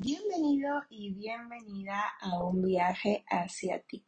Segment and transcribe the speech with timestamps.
[0.00, 4.06] Bienvenido y bienvenida a un viaje hacia ti.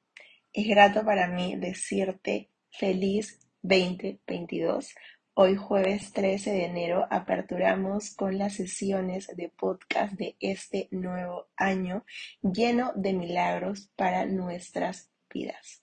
[0.52, 4.94] Es grato para mí decirte feliz 2022.
[5.34, 12.04] Hoy jueves 13 de enero aperturamos con las sesiones de podcast de este nuevo año
[12.40, 15.82] lleno de milagros para nuestras vidas.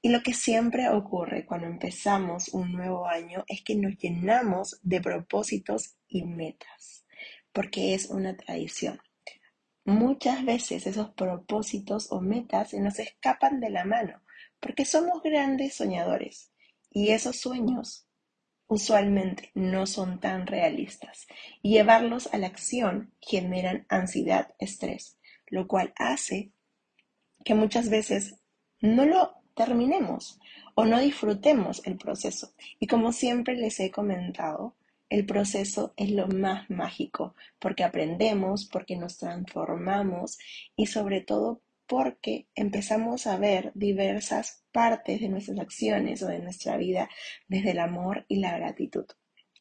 [0.00, 5.02] Y lo que siempre ocurre cuando empezamos un nuevo año es que nos llenamos de
[5.02, 7.04] propósitos y metas,
[7.52, 8.98] porque es una tradición.
[9.84, 14.22] Muchas veces esos propósitos o metas se nos escapan de la mano
[14.60, 16.52] porque somos grandes soñadores
[16.90, 18.06] y esos sueños
[18.68, 21.26] usualmente no son tan realistas
[21.62, 25.18] llevarlos a la acción generan ansiedad, estrés,
[25.48, 26.52] lo cual hace
[27.44, 28.36] que muchas veces
[28.80, 30.38] no lo terminemos
[30.74, 32.54] o no disfrutemos el proceso.
[32.78, 34.76] Y como siempre les he comentado,
[35.12, 40.38] el proceso es lo más mágico, porque aprendemos, porque nos transformamos
[40.74, 46.78] y sobre todo porque empezamos a ver diversas partes de nuestras acciones o de nuestra
[46.78, 47.10] vida
[47.46, 49.04] desde el amor y la gratitud.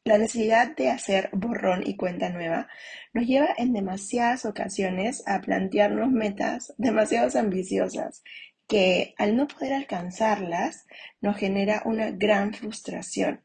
[0.06, 2.70] La necesidad de hacer borrón y cuenta nueva
[3.12, 8.24] nos lleva en demasiadas ocasiones a plantearnos metas demasiado ambiciosas
[8.68, 10.88] que al no poder alcanzarlas
[11.20, 13.42] nos genera una gran frustración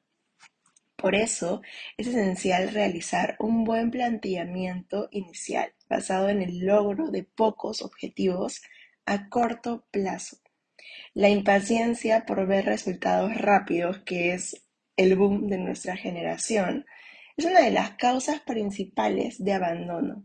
[0.97, 1.62] por eso,
[1.97, 8.62] es esencial realizar un buen planteamiento inicial basado en el logro de pocos objetivos
[9.05, 10.38] a corto plazo.
[11.14, 14.66] La impaciencia por ver resultados rápidos, que es
[14.97, 16.86] el boom de nuestra generación,
[17.36, 20.25] es una de las causas principales de abandono.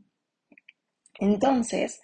[1.20, 2.02] Entonces,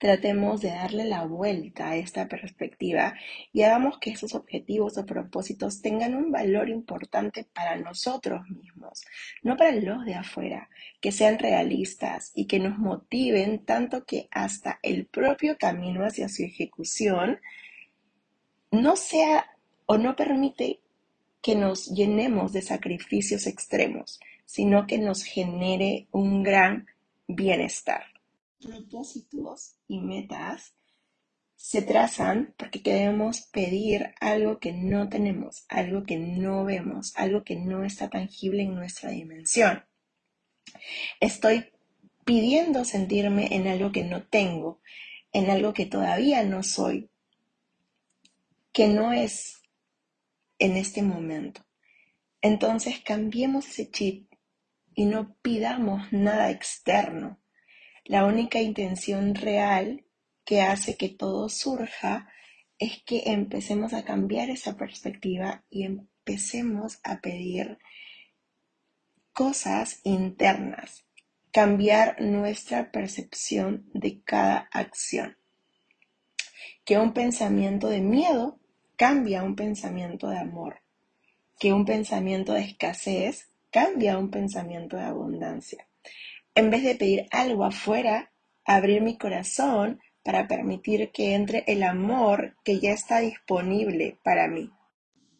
[0.00, 3.12] Tratemos de darle la vuelta a esta perspectiva
[3.52, 9.04] y hagamos que esos objetivos o propósitos tengan un valor importante para nosotros mismos,
[9.42, 10.70] no para los de afuera,
[11.02, 16.44] que sean realistas y que nos motiven tanto que hasta el propio camino hacia su
[16.44, 17.38] ejecución
[18.70, 19.50] no sea
[19.84, 20.80] o no permite
[21.42, 26.86] que nos llenemos de sacrificios extremos, sino que nos genere un gran
[27.28, 28.04] bienestar
[28.60, 30.74] propósitos y metas
[31.56, 37.56] se trazan porque queremos pedir algo que no tenemos, algo que no vemos, algo que
[37.56, 39.84] no está tangible en nuestra dimensión.
[41.20, 41.66] Estoy
[42.24, 44.80] pidiendo sentirme en algo que no tengo,
[45.32, 47.10] en algo que todavía no soy,
[48.72, 49.62] que no es
[50.58, 51.66] en este momento.
[52.40, 54.32] Entonces cambiemos ese chip
[54.94, 57.39] y no pidamos nada externo
[58.04, 60.04] la única intención real
[60.44, 62.28] que hace que todo surja
[62.78, 67.78] es que empecemos a cambiar esa perspectiva y empecemos a pedir
[69.32, 71.04] cosas internas,
[71.52, 75.36] cambiar nuestra percepción de cada acción.
[76.84, 78.58] Que un pensamiento de miedo
[78.96, 80.82] cambia un pensamiento de amor,
[81.58, 85.89] que un pensamiento de escasez cambia un pensamiento de abundancia
[86.60, 88.32] en vez de pedir algo afuera,
[88.64, 94.70] abrir mi corazón para permitir que entre el amor que ya está disponible para mí.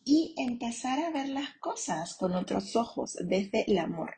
[0.05, 4.15] Y empezar a ver las cosas con otros ojos, desde el amor.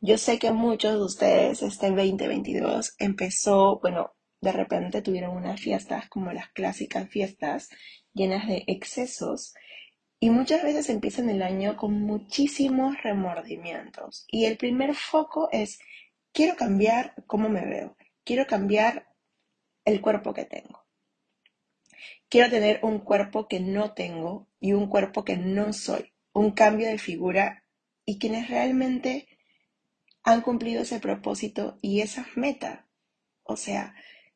[0.00, 6.08] Yo sé que muchos de ustedes este 2022 empezó, bueno, de repente tuvieron unas fiestas
[6.08, 7.68] como las clásicas fiestas
[8.14, 9.52] llenas de excesos
[10.20, 14.24] y muchas veces empiezan el año con muchísimos remordimientos.
[14.28, 15.78] Y el primer foco es
[16.32, 19.08] quiero cambiar cómo me veo, quiero cambiar
[19.84, 20.84] el cuerpo que tengo.
[22.28, 26.86] Quiero tener un cuerpo que no tengo y un cuerpo que no soy, un cambio
[26.86, 27.64] de figura
[28.04, 29.28] y quienes realmente
[30.22, 32.86] han cumplido ese propósito y esa meta.
[33.42, 33.94] O sea,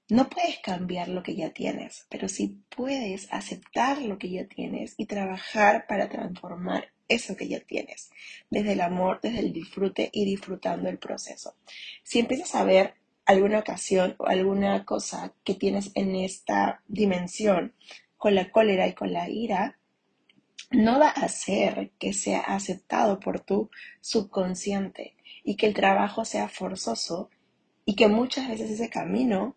[0.08, 4.94] no puedes cambiar lo que ya tienes, pero sí puedes aceptar lo que ya tienes
[4.98, 8.10] y trabajar para transformar eso que ya tienes,
[8.50, 11.54] desde el amor, desde el disfrute y disfrutando el proceso.
[12.02, 12.94] Si empiezas a ver
[13.26, 17.74] alguna ocasión o alguna cosa que tienes en esta dimensión
[18.16, 19.78] con la cólera y con la ira,
[20.70, 25.14] no va a hacer que sea aceptado por tu subconsciente
[25.44, 27.30] y que el trabajo sea forzoso
[27.84, 29.56] y que muchas veces ese camino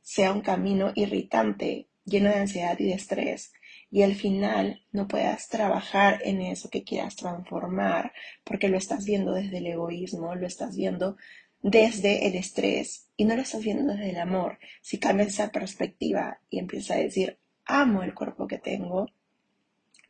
[0.00, 3.52] sea un camino irritante, lleno de ansiedad y de estrés,
[3.92, 9.34] y al final no puedas trabajar en eso que quieras transformar porque lo estás viendo
[9.34, 11.18] desde el egoísmo, lo estás viendo
[11.60, 14.58] desde el estrés y no lo estás viendo desde el amor.
[14.80, 19.10] Si cambias esa perspectiva y empiezas a decir, amo el cuerpo que tengo,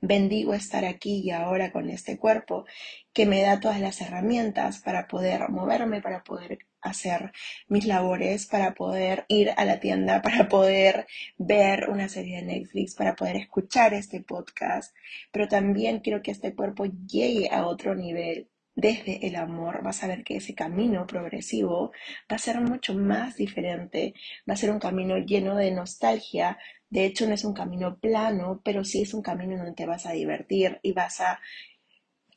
[0.01, 2.65] bendigo estar aquí y ahora con este cuerpo
[3.13, 7.33] que me da todas las herramientas para poder moverme, para poder hacer
[7.69, 11.07] mis labores, para poder ir a la tienda, para poder
[11.39, 14.95] ver una serie de Netflix, para poder escuchar este podcast,
[15.31, 18.49] pero también quiero que este cuerpo llegue a otro nivel.
[18.75, 21.93] Desde el amor, vas a ver que ese camino progresivo
[22.31, 24.15] va a ser mucho más diferente,
[24.49, 26.59] va a ser un camino lleno de nostalgia.
[26.89, 30.07] De hecho, no es un camino plano, pero sí es un camino donde te vas
[30.07, 31.39] a divertir y vas a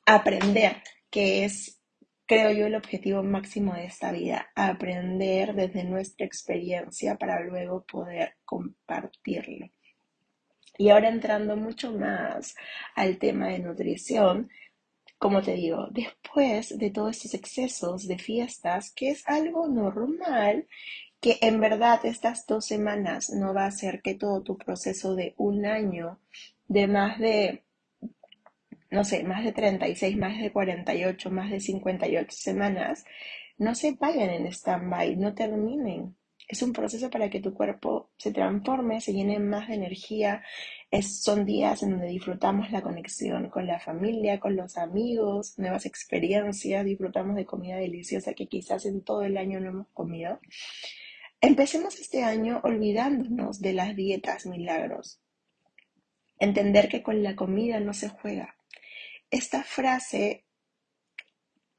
[0.06, 1.80] aprender, que es,
[2.26, 8.36] creo yo, el objetivo máximo de esta vida, aprender desde nuestra experiencia para luego poder
[8.46, 9.70] compartirlo.
[10.78, 12.56] Y ahora entrando mucho más
[12.96, 14.50] al tema de nutrición,
[15.18, 20.68] como te digo, después de todos estos excesos de fiestas, que es algo normal,
[21.22, 25.34] que en verdad estas dos semanas no va a hacer que todo tu proceso de
[25.38, 26.20] un año,
[26.68, 27.65] de más de,
[28.96, 33.06] no sé, más de 36, más de 48, más de 58 semanas,
[33.58, 36.16] no se vayan en stand-by, no terminen.
[36.48, 40.44] Es un proceso para que tu cuerpo se transforme, se llene más de energía,
[41.02, 46.86] son días en donde disfrutamos la conexión con la familia, con los amigos, nuevas experiencias,
[46.86, 50.40] disfrutamos de comida deliciosa que quizás en todo el año no hemos comido.
[51.42, 55.20] Empecemos este año olvidándonos de las dietas milagros.
[56.40, 58.55] Entender que con la comida no se juega.
[59.30, 60.46] Esta frase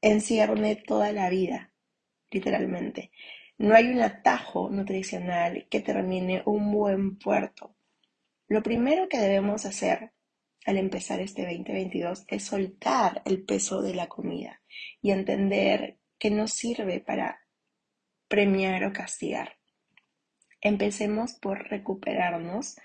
[0.01, 1.73] encierne toda la vida,
[2.29, 3.11] literalmente.
[3.57, 7.75] No hay un atajo nutricional que termine un buen puerto.
[8.47, 10.11] Lo primero que debemos hacer
[10.65, 14.61] al empezar este 2022 es soltar el peso de la comida
[15.01, 17.41] y entender que no sirve para
[18.27, 19.57] premiar o castigar.
[20.61, 22.75] Empecemos por recuperarnos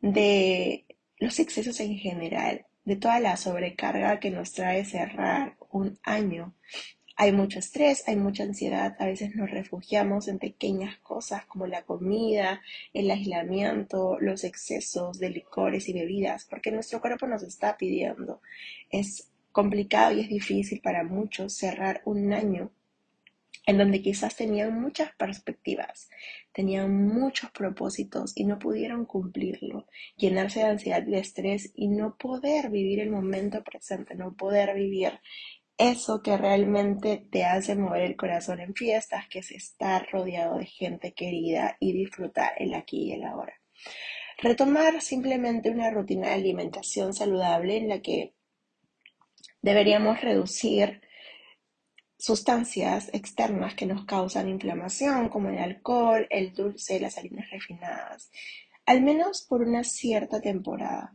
[0.00, 0.86] de
[1.18, 6.54] los excesos en general, de toda la sobrecarga que nos trae cerrar un año
[7.20, 11.82] hay mucho estrés, hay mucha ansiedad, a veces nos refugiamos en pequeñas cosas como la
[11.82, 12.62] comida,
[12.94, 18.40] el aislamiento, los excesos de licores y bebidas, porque nuestro cuerpo nos está pidiendo.
[18.88, 22.70] Es complicado y es difícil para muchos cerrar un año
[23.68, 26.08] en donde quizás tenían muchas perspectivas,
[26.54, 29.86] tenían muchos propósitos y no pudieron cumplirlo,
[30.16, 34.74] llenarse de ansiedad y de estrés y no poder vivir el momento presente, no poder
[34.74, 35.20] vivir
[35.76, 40.64] eso que realmente te hace mover el corazón en fiestas, que es estar rodeado de
[40.64, 43.52] gente querida y disfrutar el aquí y el ahora.
[44.38, 48.32] Retomar simplemente una rutina de alimentación saludable en la que
[49.60, 51.02] deberíamos reducir
[52.18, 58.30] sustancias externas que nos causan inflamación, como el alcohol, el dulce, las harinas refinadas,
[58.86, 61.14] al menos por una cierta temporada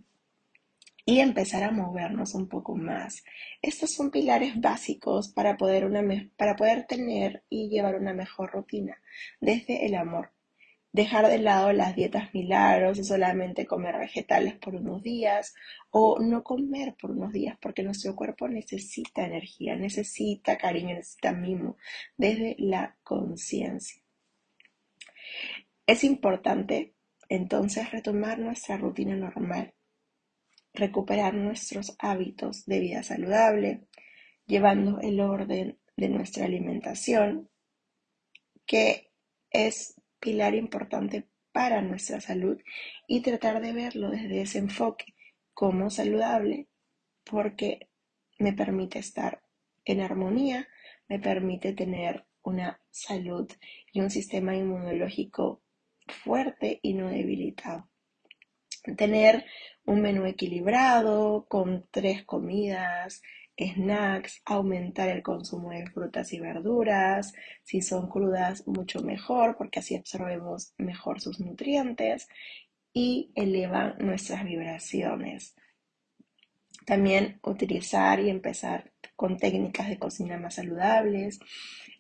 [1.06, 3.24] y empezar a movernos un poco más.
[3.62, 6.02] Estos son pilares básicos para poder, una
[6.38, 8.98] para poder tener y llevar una mejor rutina
[9.42, 10.33] desde el amor.
[10.94, 15.54] Dejar de lado las dietas milagros y solamente comer vegetales por unos días
[15.90, 21.75] o no comer por unos días porque nuestro cuerpo necesita energía, necesita cariño, necesita mimo
[22.16, 24.01] desde la conciencia.
[25.86, 26.94] Es importante
[27.28, 29.74] entonces retomar nuestra rutina normal
[30.74, 33.88] recuperar nuestros hábitos de vida saludable,
[34.46, 37.50] llevando el orden de nuestra alimentación,
[38.66, 39.12] que
[39.51, 42.58] es pilar importante para nuestra salud,
[43.08, 45.13] y tratar de verlo desde ese enfoque
[45.53, 46.68] como saludable,
[47.24, 47.89] porque
[48.39, 49.44] me permite estar
[49.86, 50.68] en armonía,
[51.10, 53.51] me permite tener una salud
[53.92, 55.62] y un sistema inmunológico
[56.08, 57.89] fuerte y no debilitado.
[58.98, 59.46] Tener
[59.86, 63.22] un menú equilibrado con tres comidas,
[63.57, 67.33] snacks, aumentar el consumo de frutas y verduras,
[67.63, 72.27] si son crudas mucho mejor porque así absorbemos mejor sus nutrientes
[72.93, 75.55] y elevan nuestras vibraciones.
[76.86, 81.39] También utilizar y empezar con técnicas de cocina más saludables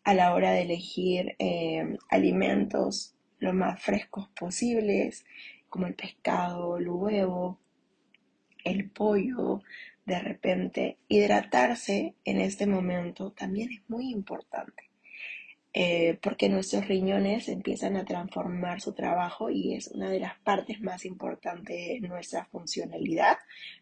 [0.03, 5.25] a la hora de elegir eh, alimentos lo más frescos posibles,
[5.69, 7.59] como el pescado, el huevo,
[8.63, 9.61] el pollo,
[10.05, 14.89] de repente, hidratarse en este momento también es muy importante.
[15.75, 20.81] Eh, porque nuestros riñones empiezan a transformar su trabajo y es una de las partes
[20.81, 23.37] más importantes de nuestra funcionalidad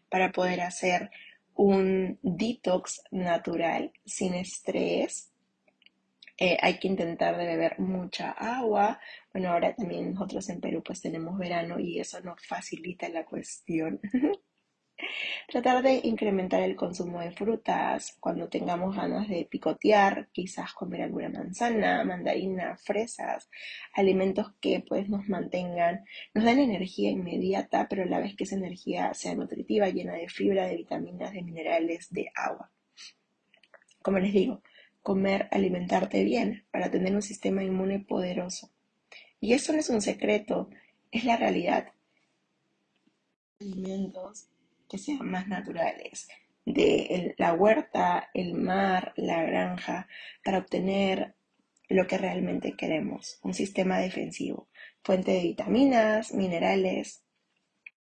[0.08, 1.10] para poder hacer
[1.54, 5.32] un detox natural sin estrés.
[6.38, 8.98] Eh, hay que intentar beber mucha agua.
[9.32, 14.00] Bueno, ahora también nosotros en Perú pues tenemos verano y eso nos facilita la cuestión.
[15.48, 21.28] Tratar de incrementar el consumo de frutas cuando tengamos ganas de picotear, quizás comer alguna
[21.28, 23.48] manzana, mandarina, fresas,
[23.92, 26.04] alimentos que pues nos mantengan,
[26.34, 30.28] nos den energía inmediata, pero a la vez que esa energía sea nutritiva, llena de
[30.28, 32.70] fibra, de vitaminas, de minerales, de agua.
[34.02, 34.62] Como les digo,
[35.02, 38.70] comer, alimentarte bien para tener un sistema inmune poderoso.
[39.40, 40.70] Y esto no es un secreto,
[41.10, 41.92] es la realidad.
[43.60, 44.48] Alimentos
[44.92, 46.28] que sean más naturales,
[46.66, 50.06] de la huerta, el mar, la granja,
[50.44, 51.34] para obtener
[51.88, 54.68] lo que realmente queremos, un sistema defensivo,
[55.02, 57.24] fuente de vitaminas, minerales,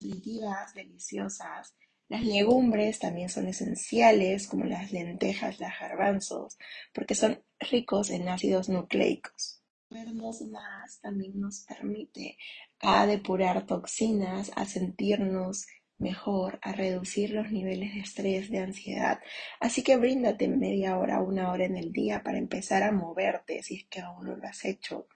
[0.01, 1.77] nutritivas, deliciosas.
[2.09, 6.57] Las legumbres también son esenciales, como las lentejas, las garbanzos,
[6.95, 9.63] porque son ricos en ácidos nucleicos.
[9.91, 12.39] Vernos más también nos permite
[12.81, 15.67] a depurar toxinas, a sentirnos
[16.01, 19.21] mejor a reducir los niveles de estrés, de ansiedad.
[19.61, 23.77] Así que bríndate media hora, una hora en el día para empezar a moverte si
[23.77, 25.07] es que aún no lo has hecho.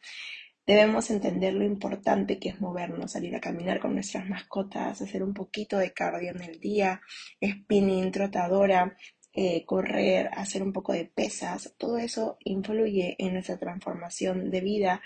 [0.67, 5.35] Debemos entender lo importante que es movernos, salir a caminar con nuestras mascotas, hacer un
[5.35, 7.03] poquito de cardio en el día,
[7.43, 8.97] spinning, trotadora,
[9.35, 11.75] eh, correr, hacer un poco de pesas.
[11.77, 15.03] Todo eso influye en nuestra transformación de vida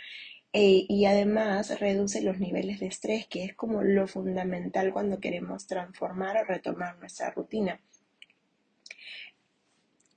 [0.53, 5.67] eh, y además reduce los niveles de estrés, que es como lo fundamental cuando queremos
[5.67, 7.81] transformar o retomar nuestra rutina.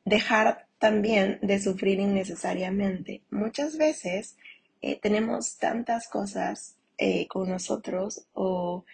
[0.05, 3.21] Dejar también de sufrir innecesariamente.
[3.29, 4.37] Muchas veces
[4.81, 8.85] eh, tenemos tantas cosas eh, con nosotros o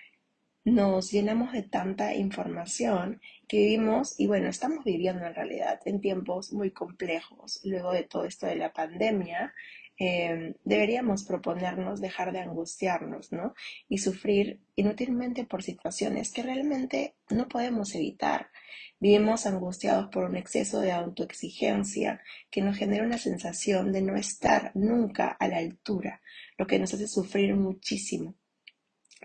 [0.65, 6.51] nos llenamos de tanta información que vivimos, y bueno, estamos viviendo en realidad en tiempos
[6.51, 9.53] muy complejos luego de todo esto de la pandemia,
[9.99, 13.55] Em, deberíamos proponernos dejar de angustiarnos, ¿no?
[13.89, 18.51] Y sufrir inútilmente por situaciones que realmente no podemos evitar.
[18.99, 24.71] Vivimos angustiados por un exceso de autoexigencia que nos genera una sensación de no estar
[24.75, 26.21] nunca a la altura,
[26.59, 28.35] lo que nos hace sufrir muchísimo.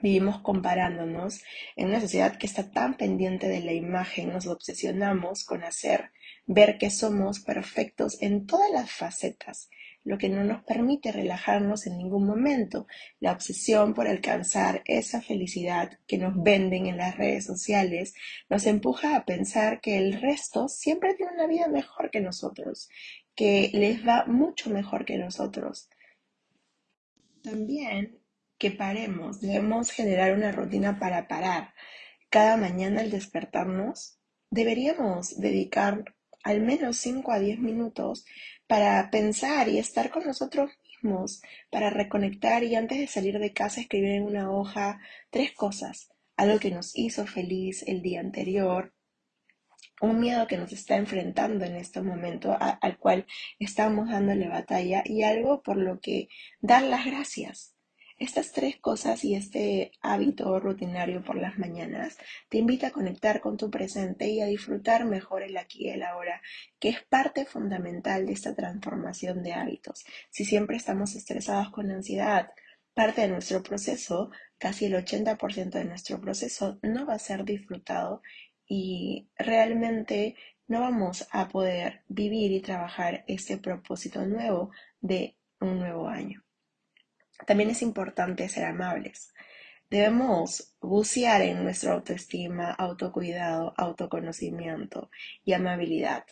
[0.01, 1.43] Vivimos comparándonos
[1.77, 6.13] en una sociedad que está tan pendiente de la imagen, nos obsesionamos con hacer
[6.47, 9.69] ver que somos perfectos en todas las facetas
[10.05, 12.87] lo que no nos permite relajarnos en ningún momento.
[13.21, 18.15] La obsesión por alcanzar esa felicidad que nos venden en las redes sociales
[18.49, 22.89] nos empuja a pensar que el resto siempre tiene una vida mejor que nosotros,
[23.35, 25.89] que les va mucho mejor que nosotros.
[27.43, 28.19] También
[28.59, 31.75] que paremos, debemos generar una rutina para parar.
[32.31, 34.19] Cada mañana al despertarnos,
[34.51, 38.25] deberíamos dedicar al menos 5 a 10 minutos
[38.67, 40.71] para pensar y estar con nosotros
[41.03, 46.11] mismos, para reconectar y antes de salir de casa escribir en una hoja tres cosas,
[46.37, 48.95] algo que nos hizo feliz el día anterior,
[50.01, 53.27] un miedo que nos está enfrentando en este momento, al cual
[53.59, 56.29] estamos dándole batalla y algo por lo que
[56.61, 57.72] dar las gracias.
[58.23, 63.57] Estas tres cosas y este hábito rutinario por las mañanas te invita a conectar con
[63.57, 66.41] tu presente y a disfrutar mejor el aquí y el ahora,
[66.79, 70.05] que es parte fundamental de esta transformación de hábitos.
[70.31, 72.51] Si siempre estamos estresados con ansiedad,
[72.95, 78.23] parte de nuestro proceso, casi el 80% de nuestro proceso, no va a ser disfrutado
[78.69, 80.37] y realmente
[80.69, 86.42] no vamos a poder vivir y trabajar este propósito nuevo de un nuevo año.
[87.47, 89.33] También es importante ser amables.
[89.91, 95.11] Debemos bucear en nuestra autoestima, autocuidado, autoconocimiento
[95.45, 96.25] y amabilidad.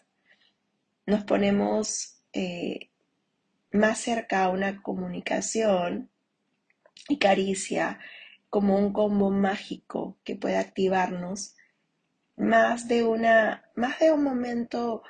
[1.05, 2.91] Nos ponemos eh,
[3.73, 6.11] más cerca a una comunicación
[7.09, 7.99] y caricia
[8.49, 11.55] como un combo mágico que puede activarnos
[12.37, 15.03] más de una más de un momento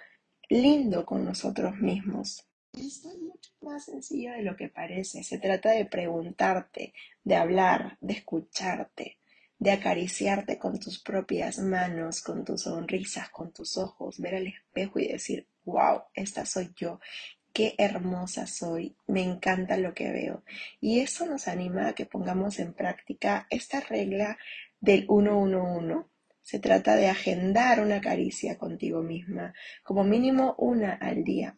[0.48, 2.49] lindo con nosotros mismos.
[2.72, 5.24] Esto es mucho más sencillo de lo que parece.
[5.24, 9.18] Se trata de preguntarte, de hablar, de escucharte,
[9.58, 15.00] de acariciarte con tus propias manos, con tus sonrisas, con tus ojos, ver al espejo
[15.00, 17.00] y decir, wow, esta soy yo,
[17.52, 20.44] qué hermosa soy, me encanta lo que veo.
[20.80, 24.38] Y eso nos anima a que pongamos en práctica esta regla
[24.80, 26.08] del 111.
[26.40, 31.56] Se trata de agendar una caricia contigo misma, como mínimo una al día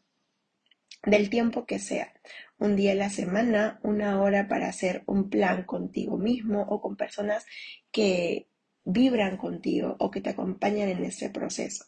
[1.05, 2.13] del tiempo que sea,
[2.59, 6.97] un día a la semana, una hora para hacer un plan contigo mismo o con
[6.97, 7.45] personas
[7.91, 8.49] que
[8.85, 11.85] vibran contigo o que te acompañan en ese proceso.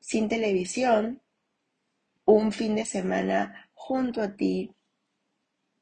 [0.00, 1.22] Sin televisión,
[2.24, 4.74] un fin de semana junto a ti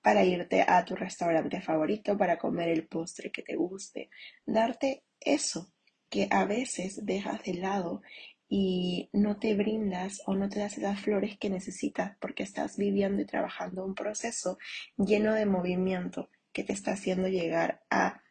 [0.03, 4.09] para irte a tu restaurante favorito, para comer el postre que te guste,
[4.45, 5.73] darte eso
[6.09, 8.03] que a veces dejas de lado
[8.49, 13.21] y no te brindas o no te das esas flores que necesitas porque estás viviendo
[13.23, 14.59] y trabajando un proceso
[14.97, 18.23] lleno de movimiento que te está haciendo llegar a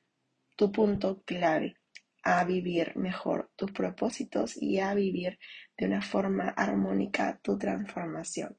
[0.56, 1.76] tu punto clave,
[2.24, 5.38] a vivir mejor tus propósitos y a vivir
[5.78, 8.58] de una forma armónica tu transformación.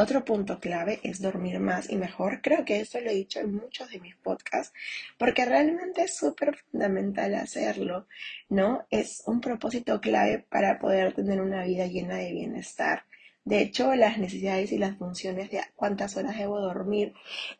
[0.00, 2.40] Otro punto clave es dormir más y mejor.
[2.40, 4.72] Creo que esto lo he dicho en muchos de mis podcasts
[5.18, 8.06] porque realmente es súper fundamental hacerlo,
[8.48, 8.86] ¿no?
[8.90, 13.06] Es un propósito clave para poder tener una vida llena de bienestar.
[13.44, 17.12] De hecho, las necesidades y las funciones de cuántas horas debo dormir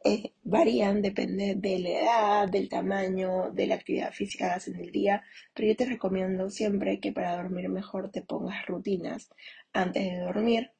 [0.04, 4.76] eh, varían, depende de la edad, del tamaño, de la actividad física que hagas en
[4.76, 9.28] el día, pero yo te recomiendo siempre que para dormir mejor te pongas rutinas
[9.72, 10.70] antes de dormir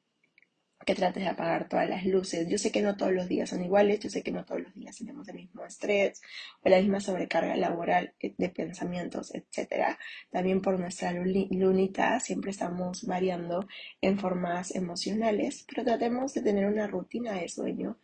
[0.85, 2.47] que trates de apagar todas las luces.
[2.47, 4.73] Yo sé que no todos los días son iguales, yo sé que no todos los
[4.73, 6.21] días tenemos el mismo estrés
[6.63, 9.97] o la misma sobrecarga laboral eh, de pensamientos, etc.
[10.31, 13.67] También por nuestra lunita siempre estamos variando
[14.01, 17.97] en formas emocionales, pero tratemos de tener una rutina de sueño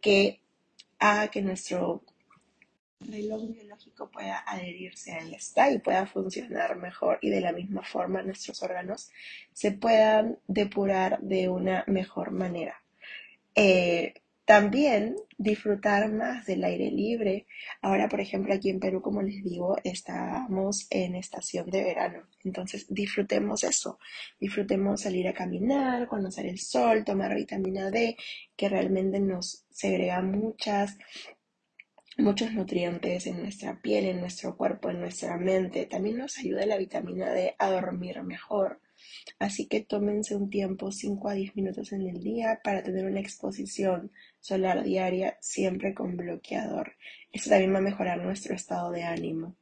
[0.00, 0.42] que
[0.98, 2.02] haga que nuestro
[3.00, 8.22] reloj biológico pueda adherirse a esta y pueda funcionar mejor y de la misma forma
[8.22, 9.10] nuestros órganos
[9.52, 12.82] se puedan depurar de una mejor manera.
[13.54, 14.14] Eh,
[14.48, 17.46] también disfrutar más del aire libre.
[17.82, 22.22] Ahora, por ejemplo, aquí en Perú, como les digo, estamos en estación de verano.
[22.44, 23.98] Entonces, disfrutemos eso.
[24.40, 28.16] Disfrutemos salir a caminar, conocer el sol, tomar vitamina D,
[28.56, 30.96] que realmente nos segrega muchas
[32.18, 35.86] muchos nutrientes en nuestra piel, en nuestro cuerpo, en nuestra mente.
[35.86, 38.80] También nos ayuda la vitamina D a dormir mejor.
[39.38, 43.20] Así que tómense un tiempo, 5 a 10 minutos en el día, para tener una
[43.20, 44.10] exposición
[44.40, 46.96] solar diaria, siempre con bloqueador.
[47.32, 49.56] Esto también va a mejorar nuestro estado de ánimo.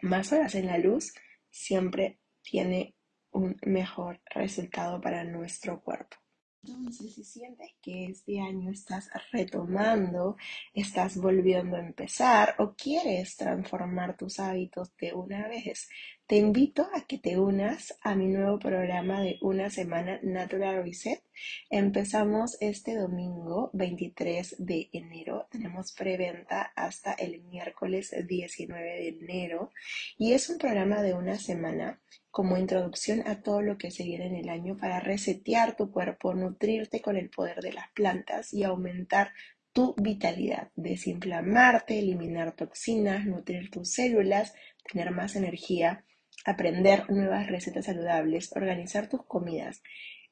[0.00, 1.12] Más horas en la luz
[1.50, 2.94] siempre tiene
[3.32, 6.16] un mejor resultado para nuestro cuerpo.
[6.62, 10.36] Entonces, si sientes que este año estás retomando,
[10.74, 15.88] estás volviendo a empezar o quieres transformar tus hábitos de una vez,
[16.28, 21.22] te invito a que te unas a mi nuevo programa de una semana Natural Reset.
[21.70, 25.46] Empezamos este domingo 23 de enero.
[25.50, 29.72] Tenemos preventa hasta el miércoles 19 de enero
[30.18, 31.98] y es un programa de una semana
[32.30, 36.34] como introducción a todo lo que se viene en el año para resetear tu cuerpo,
[36.34, 39.32] nutrirte con el poder de las plantas y aumentar
[39.72, 44.52] tu vitalidad, desinflamarte, eliminar toxinas, nutrir tus células,
[44.90, 46.04] tener más energía
[46.48, 49.82] aprender nuevas recetas saludables, organizar tus comidas,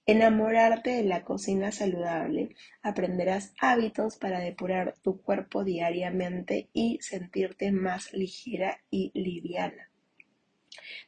[0.07, 8.15] enamorarte de la cocina saludable, aprenderás hábitos para depurar tu cuerpo diariamente y sentirte más
[8.15, 9.91] ligera y liviana.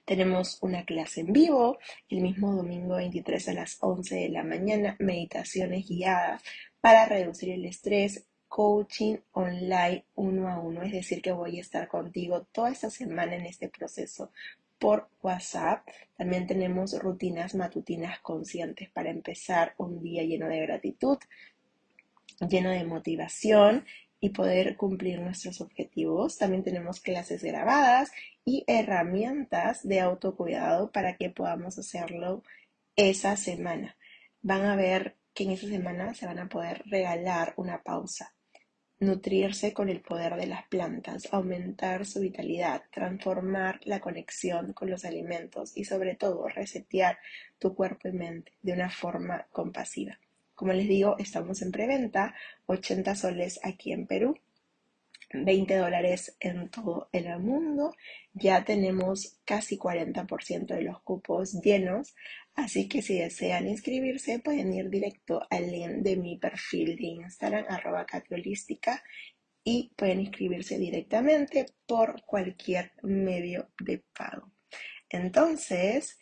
[0.05, 1.79] Tenemos una clase en vivo
[2.11, 6.43] el mismo domingo 23 a las 11 de la mañana, meditaciones guiadas
[6.83, 11.89] para reducir el estrés, coaching online uno a uno, es decir, que voy a estar
[11.89, 14.33] contigo toda esta semana en este proceso
[14.79, 15.87] por WhatsApp.
[16.17, 21.19] También tenemos rutinas matutinas conscientes para empezar un día lleno de gratitud,
[22.49, 23.85] lleno de motivación
[24.21, 26.39] y poder cumplir nuestros objetivos.
[26.39, 28.11] También tenemos clases grabadas
[28.45, 32.43] y herramientas de autocuidado para que podamos hacerlo
[32.97, 33.97] esa semana.
[34.43, 38.35] Van a ver que en esa semana se van a poder regalar una pausa
[39.01, 45.05] nutrirse con el poder de las plantas, aumentar su vitalidad, transformar la conexión con los
[45.05, 47.19] alimentos y sobre todo resetear
[47.59, 50.19] tu cuerpo y mente de una forma compasiva.
[50.55, 52.35] Como les digo, estamos en preventa,
[52.67, 54.37] 80 soles aquí en Perú
[55.33, 57.95] 20 dólares en todo el mundo.
[58.33, 62.15] Ya tenemos casi 40% de los cupos llenos,
[62.55, 67.65] así que si desean inscribirse pueden ir directo al link de mi perfil de Instagram,
[67.69, 69.03] arroba catiolística,
[69.65, 74.51] y pueden inscribirse directamente por cualquier medio de pago.
[75.11, 76.19] Entonces,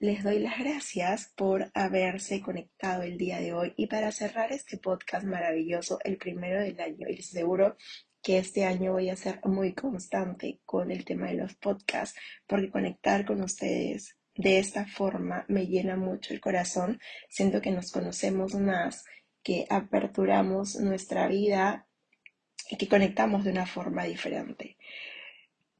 [0.00, 4.78] les doy las gracias por haberse conectado el día de hoy y para cerrar este
[4.78, 7.76] podcast maravilloso, el primero del año, y les aseguro
[8.28, 12.14] que este año voy a ser muy constante con el tema de los podcasts,
[12.46, 17.00] porque conectar con ustedes de esta forma me llena mucho el corazón.
[17.30, 19.06] Siento que nos conocemos más,
[19.42, 21.86] que aperturamos nuestra vida
[22.68, 24.76] y que conectamos de una forma diferente.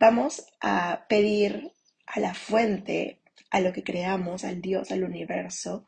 [0.01, 1.73] Vamos a pedir
[2.07, 5.87] a la fuente, a lo que creamos, al Dios, al universo,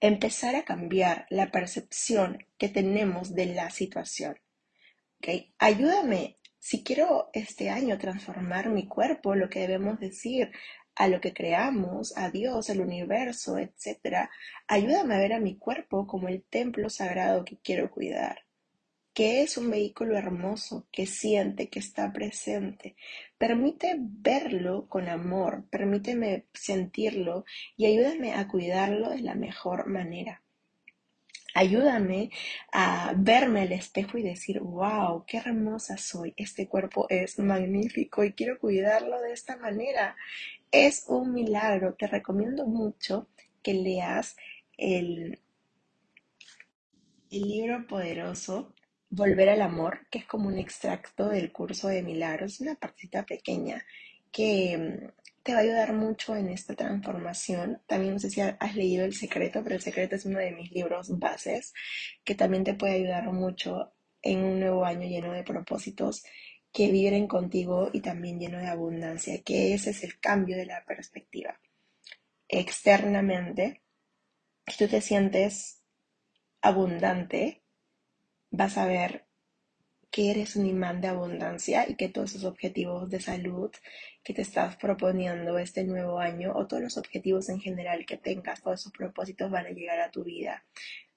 [0.00, 4.36] empezar a cambiar la percepción que tenemos de la situación.
[5.58, 10.50] Ayúdame Si quiero este año transformar mi cuerpo, lo que debemos decir
[10.94, 14.28] a lo que creamos, a Dios, al universo, etc.,
[14.66, 18.48] ayúdame a ver a mi cuerpo como el templo sagrado que quiero cuidar
[19.18, 22.94] que es un vehículo hermoso, que siente, que está presente.
[23.36, 27.44] Permite verlo con amor, permíteme sentirlo
[27.76, 30.44] y ayúdame a cuidarlo de la mejor manera.
[31.54, 32.30] Ayúdame
[32.72, 38.32] a verme al espejo y decir, wow, qué hermosa soy, este cuerpo es magnífico y
[38.32, 40.16] quiero cuidarlo de esta manera.
[40.70, 43.28] Es un milagro, te recomiendo mucho
[43.62, 44.36] que leas
[44.76, 45.40] el,
[47.30, 48.74] el libro poderoso
[49.10, 53.82] Volver al amor, que es como un extracto del curso de milagros, una partita pequeña
[54.32, 57.80] que mm, te va a ayudar mucho en esta transformación.
[57.86, 60.70] También no sé si has leído El Secreto, pero El Secreto es uno de mis
[60.72, 61.72] libros bases
[62.24, 66.24] que también te puede ayudar mucho en un nuevo año lleno de propósitos
[66.72, 70.84] que vibren contigo y también lleno de abundancia, que ese es el cambio de la
[70.84, 71.58] perspectiva.
[72.46, 73.82] Externamente,
[74.66, 75.82] si tú te sientes
[76.60, 77.62] abundante,
[78.50, 79.27] vas a ver
[80.10, 83.70] que eres un imán de abundancia y que todos esos objetivos de salud
[84.22, 88.62] que te estás proponiendo este nuevo año o todos los objetivos en general que tengas,
[88.62, 90.64] todos esos propósitos van a llegar a tu vida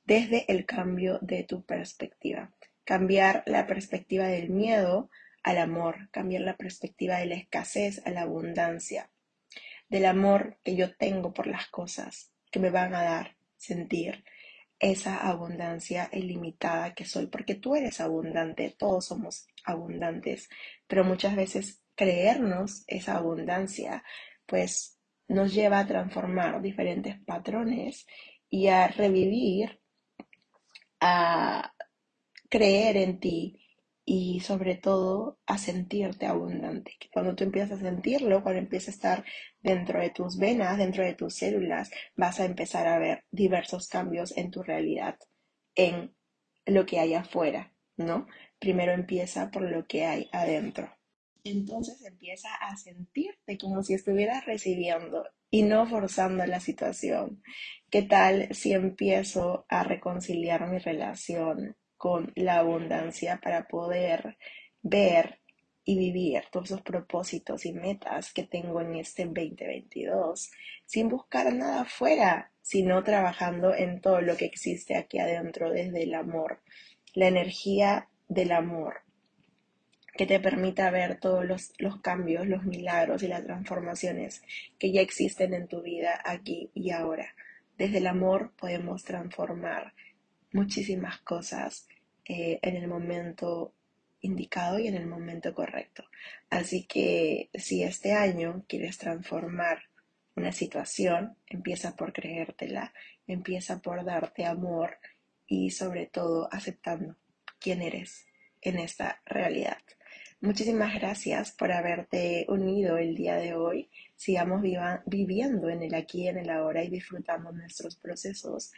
[0.04, 2.52] desde el cambio de tu perspectiva.
[2.84, 5.10] Cambiar la perspectiva del miedo
[5.44, 9.10] al amor, cambiar la perspectiva de la escasez a la abundancia,
[9.90, 14.24] del amor que yo tengo por las cosas que me van a dar, sentir,
[14.82, 20.50] esa abundancia ilimitada que soy, porque tú eres abundante, todos somos abundantes,
[20.88, 24.04] pero muchas veces creernos esa abundancia,
[24.48, 28.08] pues nos lleva a transformar diferentes patrones
[28.50, 29.80] y a revivir,
[31.00, 31.74] a
[32.50, 33.61] creer en ti
[34.06, 36.96] y sobre todo a sentirte abundante.
[37.00, 39.26] Que cuando tú empiezas a sentirlo, cuando empieza a estar
[39.62, 44.36] dentro de tus venas, dentro de tus células, vas a empezar a ver diversos cambios
[44.38, 45.18] en tu realidad,
[45.76, 46.14] en
[46.66, 48.28] lo que hay afuera, ¿no?
[48.60, 50.96] Primero empieza por lo que hay adentro.
[51.44, 57.42] Entonces empieza a sentirte como si estuvieras recibiendo y no forzando la situación.
[57.90, 64.36] ¿Qué tal si empiezo a reconciliar mi relación con la abundancia para poder
[64.82, 65.38] ver
[65.84, 70.50] y vivir todos esos propósitos y metas que tengo en este 2022
[70.88, 76.16] sin buscar nada afuera, sino trabajando en todo lo que existe aquí adentro desde el
[76.16, 76.64] amor,
[77.14, 79.04] la energía del amor
[80.18, 84.42] que te permita ver todos los, los cambios, los milagros y las transformaciones
[84.80, 87.36] que ya existen en tu vida aquí y ahora.
[87.78, 89.94] Desde el amor podemos transformar
[90.52, 91.88] muchísimas cosas
[92.26, 93.74] eh, en el momento
[94.22, 96.04] indicado y en el momento correcto.
[96.50, 99.84] Así que si este año quieres transformar
[100.36, 102.94] una situación, empieza por creértela,
[103.28, 104.98] empieza por darte amor
[105.48, 107.18] y sobre todo aceptando
[107.60, 108.26] quién eres
[108.62, 109.78] en esta realidad.
[110.40, 113.90] Muchísimas gracias por haberte unido el día de hoy.
[114.16, 114.64] Sigamos
[115.06, 118.72] viviendo en el aquí y en el ahora y disfrutando nuestros procesos,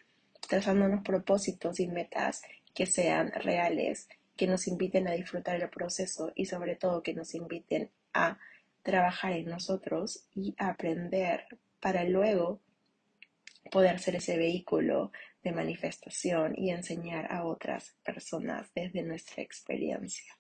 [0.47, 2.41] trazándonos propósitos y metas
[2.73, 7.35] que sean reales, que nos inviten a disfrutar el proceso y sobre todo que nos
[7.35, 8.39] inviten a
[8.81, 11.45] trabajar en nosotros y aprender
[11.79, 12.59] para luego
[13.71, 15.11] poder ser ese vehículo
[15.43, 20.33] de manifestación y enseñar a otras personas desde nuestra experiencia.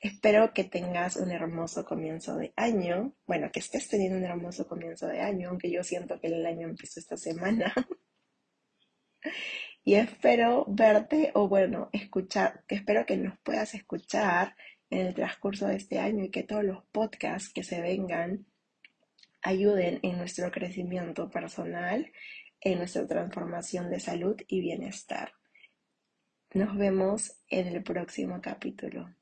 [0.00, 3.14] Espero que tengas un hermoso comienzo de año.
[3.26, 6.68] Bueno, que estés teniendo un hermoso comienzo de año, aunque yo siento que el año
[6.68, 7.74] empezó esta semana.
[9.84, 14.56] y espero verte o bueno, escuchar, que espero que nos puedas escuchar
[14.90, 18.46] en el transcurso de este año y que todos los podcasts que se vengan
[19.42, 22.12] ayuden en nuestro crecimiento personal,
[22.60, 25.32] en nuestra transformación de salud y bienestar.
[26.54, 29.17] Nos vemos en el próximo capítulo.